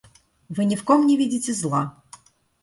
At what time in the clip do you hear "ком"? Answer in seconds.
0.83-1.05